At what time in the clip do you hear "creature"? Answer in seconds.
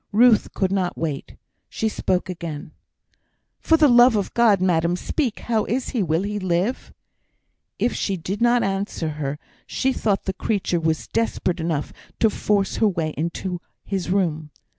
10.33-10.79